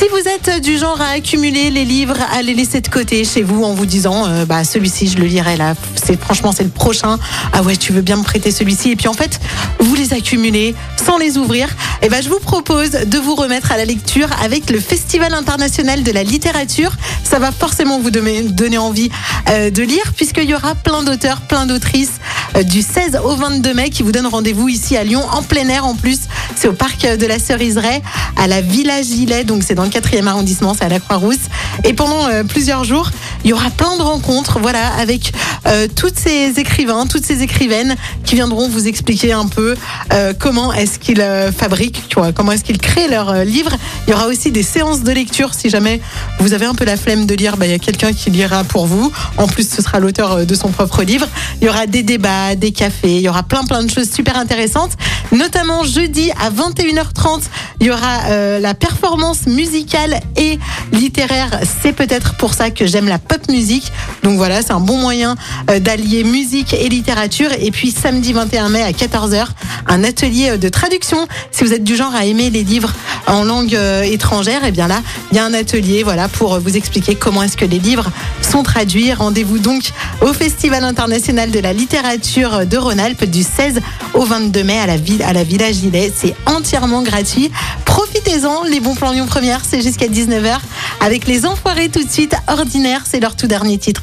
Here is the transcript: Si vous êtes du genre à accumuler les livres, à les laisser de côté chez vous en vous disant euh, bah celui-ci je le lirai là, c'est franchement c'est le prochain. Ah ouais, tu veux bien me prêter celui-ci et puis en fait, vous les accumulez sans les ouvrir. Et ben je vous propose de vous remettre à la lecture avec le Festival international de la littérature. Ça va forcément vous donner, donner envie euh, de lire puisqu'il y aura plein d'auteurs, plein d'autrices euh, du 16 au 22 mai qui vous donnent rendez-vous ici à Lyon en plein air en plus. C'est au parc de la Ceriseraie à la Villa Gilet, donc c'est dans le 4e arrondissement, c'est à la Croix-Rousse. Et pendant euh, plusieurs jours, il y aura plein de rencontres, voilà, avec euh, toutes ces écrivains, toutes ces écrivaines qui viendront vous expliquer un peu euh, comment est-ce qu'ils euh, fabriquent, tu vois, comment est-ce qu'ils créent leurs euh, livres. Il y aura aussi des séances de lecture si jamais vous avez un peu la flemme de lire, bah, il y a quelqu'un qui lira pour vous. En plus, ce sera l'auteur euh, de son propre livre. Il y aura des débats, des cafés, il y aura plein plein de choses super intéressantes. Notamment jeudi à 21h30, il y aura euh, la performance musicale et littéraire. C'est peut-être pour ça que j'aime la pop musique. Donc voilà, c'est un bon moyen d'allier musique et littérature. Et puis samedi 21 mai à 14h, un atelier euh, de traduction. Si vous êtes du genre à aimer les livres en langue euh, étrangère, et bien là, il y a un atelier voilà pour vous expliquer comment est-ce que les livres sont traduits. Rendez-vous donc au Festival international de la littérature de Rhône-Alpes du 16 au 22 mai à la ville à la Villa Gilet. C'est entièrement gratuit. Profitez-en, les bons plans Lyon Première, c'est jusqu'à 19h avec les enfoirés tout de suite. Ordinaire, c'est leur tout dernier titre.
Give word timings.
Si 0.00 0.08
vous 0.08 0.28
êtes 0.28 0.62
du 0.62 0.78
genre 0.78 0.98
à 0.98 1.10
accumuler 1.10 1.70
les 1.70 1.84
livres, 1.84 2.16
à 2.32 2.40
les 2.40 2.54
laisser 2.54 2.80
de 2.80 2.88
côté 2.88 3.22
chez 3.22 3.42
vous 3.42 3.64
en 3.64 3.74
vous 3.74 3.84
disant 3.84 4.26
euh, 4.26 4.46
bah 4.46 4.64
celui-ci 4.64 5.08
je 5.08 5.18
le 5.18 5.26
lirai 5.26 5.58
là, 5.58 5.74
c'est 5.94 6.18
franchement 6.18 6.52
c'est 6.52 6.64
le 6.64 6.70
prochain. 6.70 7.18
Ah 7.52 7.60
ouais, 7.60 7.76
tu 7.76 7.92
veux 7.92 8.00
bien 8.00 8.16
me 8.16 8.22
prêter 8.22 8.50
celui-ci 8.50 8.92
et 8.92 8.96
puis 8.96 9.08
en 9.08 9.12
fait, 9.12 9.38
vous 9.78 9.94
les 9.94 10.14
accumulez 10.14 10.74
sans 10.96 11.18
les 11.18 11.36
ouvrir. 11.36 11.68
Et 12.00 12.08
ben 12.08 12.22
je 12.22 12.30
vous 12.30 12.38
propose 12.38 12.92
de 12.92 13.18
vous 13.18 13.34
remettre 13.34 13.72
à 13.72 13.76
la 13.76 13.84
lecture 13.84 14.28
avec 14.42 14.70
le 14.70 14.80
Festival 14.80 15.34
international 15.34 16.02
de 16.02 16.12
la 16.12 16.22
littérature. 16.22 16.92
Ça 17.22 17.38
va 17.38 17.52
forcément 17.52 18.00
vous 18.00 18.10
donner, 18.10 18.44
donner 18.44 18.78
envie 18.78 19.10
euh, 19.50 19.68
de 19.68 19.82
lire 19.82 20.14
puisqu'il 20.16 20.48
y 20.48 20.54
aura 20.54 20.76
plein 20.76 21.02
d'auteurs, 21.02 21.42
plein 21.42 21.66
d'autrices 21.66 22.20
euh, 22.56 22.62
du 22.62 22.80
16 22.80 23.20
au 23.22 23.36
22 23.36 23.74
mai 23.74 23.90
qui 23.90 24.02
vous 24.02 24.12
donnent 24.12 24.28
rendez-vous 24.28 24.70
ici 24.70 24.96
à 24.96 25.04
Lyon 25.04 25.22
en 25.30 25.42
plein 25.42 25.68
air 25.68 25.84
en 25.84 25.94
plus. 25.94 26.20
C'est 26.56 26.68
au 26.68 26.72
parc 26.72 27.02
de 27.02 27.26
la 27.26 27.38
Ceriseraie 27.38 28.00
à 28.36 28.46
la 28.46 28.62
Villa 28.62 29.02
Gilet, 29.02 29.44
donc 29.44 29.62
c'est 29.62 29.74
dans 29.74 29.84
le 29.84 29.89
4e 29.90 30.26
arrondissement, 30.26 30.74
c'est 30.74 30.84
à 30.84 30.88
la 30.88 31.00
Croix-Rousse. 31.00 31.48
Et 31.84 31.92
pendant 31.92 32.26
euh, 32.26 32.44
plusieurs 32.44 32.84
jours, 32.84 33.10
il 33.44 33.50
y 33.50 33.52
aura 33.52 33.70
plein 33.70 33.96
de 33.96 34.02
rencontres, 34.02 34.58
voilà, 34.58 34.86
avec 34.94 35.32
euh, 35.70 35.86
toutes 35.94 36.18
ces 36.18 36.58
écrivains, 36.58 37.06
toutes 37.06 37.24
ces 37.24 37.42
écrivaines 37.42 37.96
qui 38.24 38.34
viendront 38.34 38.68
vous 38.68 38.86
expliquer 38.86 39.32
un 39.32 39.46
peu 39.46 39.74
euh, 40.12 40.32
comment 40.38 40.72
est-ce 40.72 40.98
qu'ils 40.98 41.20
euh, 41.20 41.52
fabriquent, 41.52 42.02
tu 42.08 42.18
vois, 42.18 42.32
comment 42.32 42.52
est-ce 42.52 42.64
qu'ils 42.64 42.78
créent 42.78 43.08
leurs 43.08 43.30
euh, 43.30 43.44
livres. 43.44 43.76
Il 44.06 44.10
y 44.10 44.14
aura 44.14 44.26
aussi 44.26 44.50
des 44.50 44.62
séances 44.62 45.02
de 45.02 45.12
lecture 45.12 45.54
si 45.54 45.70
jamais 45.70 46.00
vous 46.38 46.52
avez 46.54 46.66
un 46.66 46.74
peu 46.74 46.84
la 46.84 46.96
flemme 46.96 47.26
de 47.26 47.34
lire, 47.34 47.56
bah, 47.56 47.66
il 47.66 47.72
y 47.72 47.74
a 47.74 47.78
quelqu'un 47.78 48.12
qui 48.12 48.30
lira 48.30 48.64
pour 48.64 48.86
vous. 48.86 49.12
En 49.36 49.46
plus, 49.46 49.68
ce 49.68 49.82
sera 49.82 50.00
l'auteur 50.00 50.32
euh, 50.32 50.44
de 50.44 50.54
son 50.54 50.68
propre 50.68 51.02
livre. 51.02 51.26
Il 51.60 51.66
y 51.66 51.68
aura 51.68 51.86
des 51.86 52.02
débats, 52.02 52.54
des 52.54 52.72
cafés, 52.72 53.16
il 53.16 53.22
y 53.22 53.28
aura 53.28 53.42
plein 53.42 53.64
plein 53.64 53.82
de 53.82 53.90
choses 53.90 54.10
super 54.10 54.36
intéressantes. 54.36 54.92
Notamment 55.32 55.84
jeudi 55.84 56.30
à 56.32 56.50
21h30, 56.50 57.42
il 57.80 57.86
y 57.86 57.90
aura 57.90 58.24
euh, 58.28 58.58
la 58.58 58.74
performance 58.74 59.46
musicale 59.46 60.20
et 60.36 60.58
littéraire. 60.92 61.60
C'est 61.82 61.92
peut-être 61.92 62.36
pour 62.36 62.54
ça 62.54 62.70
que 62.70 62.86
j'aime 62.86 63.06
la 63.06 63.18
pop 63.18 63.48
musique. 63.48 63.92
Donc 64.22 64.36
voilà, 64.36 64.62
c'est 64.62 64.72
un 64.72 64.80
bon 64.80 64.98
moyen 64.98 65.36
d'allier 65.66 66.24
musique 66.24 66.74
et 66.74 66.88
littérature. 66.88 67.50
Et 67.58 67.70
puis 67.70 67.90
samedi 67.90 68.32
21 68.32 68.68
mai 68.68 68.82
à 68.82 68.92
14h, 68.92 69.46
un 69.86 70.04
atelier 70.04 70.50
euh, 70.50 70.56
de 70.56 70.68
traduction. 70.68 71.26
Si 71.50 71.64
vous 71.64 71.72
êtes 71.72 71.84
du 71.84 71.96
genre 71.96 72.14
à 72.14 72.24
aimer 72.24 72.50
les 72.50 72.62
livres 72.62 72.92
en 73.26 73.44
langue 73.44 73.74
euh, 73.74 74.02
étrangère, 74.02 74.64
et 74.64 74.72
bien 74.72 74.88
là, 74.88 75.02
il 75.30 75.36
y 75.36 75.40
a 75.40 75.44
un 75.44 75.54
atelier 75.54 76.02
voilà 76.02 76.28
pour 76.28 76.58
vous 76.60 76.76
expliquer 76.76 77.14
comment 77.14 77.42
est-ce 77.42 77.56
que 77.56 77.64
les 77.64 77.78
livres 77.78 78.10
sont 78.42 78.62
traduits. 78.62 79.12
Rendez-vous 79.12 79.58
donc 79.58 79.90
au 80.20 80.32
Festival 80.32 80.84
international 80.84 81.50
de 81.50 81.58
la 81.60 81.72
littérature 81.72 82.66
de 82.66 82.76
Rhône-Alpes 82.76 83.24
du 83.24 83.42
16 83.42 83.80
au 84.14 84.24
22 84.24 84.64
mai 84.64 84.78
à 84.78 84.86
la 84.86 84.96
ville 84.96 85.22
à 85.22 85.32
la 85.32 85.44
Villa 85.44 85.70
Gilet. 85.72 86.12
C'est 86.14 86.34
entièrement 86.46 87.02
gratuit. 87.02 87.50
Profitez-en, 87.84 88.64
les 88.64 88.80
bons 88.80 88.94
plans 88.94 89.12
Lyon 89.12 89.26
Première, 89.26 89.62
c'est 89.64 89.82
jusqu'à 89.82 90.06
19h 90.06 90.58
avec 91.00 91.26
les 91.26 91.46
enfoirés 91.46 91.88
tout 91.88 92.02
de 92.02 92.10
suite. 92.10 92.34
Ordinaire, 92.48 93.02
c'est 93.08 93.20
leur 93.20 93.36
tout 93.36 93.46
dernier 93.46 93.78
titre. 93.78 94.02